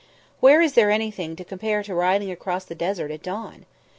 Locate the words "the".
2.65-2.73